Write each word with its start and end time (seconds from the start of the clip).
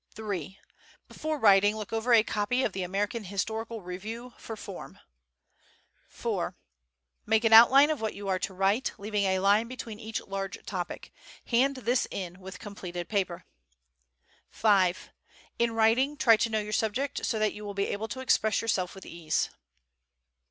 III. 0.17 0.57
Before 1.07 1.37
writing, 1.37 1.75
look 1.77 1.93
over 1.93 2.11
a 2.11 2.23
copy 2.23 2.63
of 2.63 2.73
the 2.73 2.81
"American 2.81 3.25
Historical 3.25 3.83
Review" 3.83 4.33
for 4.39 4.55
form. 4.57 4.97
IV. 6.11 6.55
Make 7.27 7.43
an 7.43 7.53
outline 7.53 7.91
of 7.91 8.01
what 8.01 8.15
you 8.15 8.27
are 8.27 8.39
to 8.39 8.53
write, 8.55 8.93
leaving 8.97 9.25
a 9.25 9.37
line 9.37 9.67
between 9.67 9.99
each 9.99 10.19
large 10.21 10.65
topic. 10.65 11.13
Hand 11.45 11.75
this 11.75 12.07
in 12.09 12.39
with 12.39 12.57
completed 12.57 13.09
paper. 13.09 13.45
V. 14.51 14.95
In 15.59 15.71
writing, 15.73 16.17
try 16.17 16.35
to 16.35 16.49
know 16.49 16.57
your 16.61 16.73
subject 16.73 17.23
so 17.23 17.37
that 17.37 17.53
you 17.53 17.63
will 17.63 17.75
be 17.75 17.85
able 17.89 18.07
to 18.07 18.21
express 18.21 18.59
yourself 18.59 18.95
with 18.95 19.05
ease. 19.05 19.51